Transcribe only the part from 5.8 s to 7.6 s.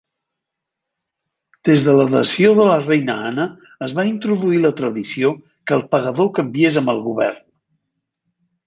el pagador canviés amb el govern.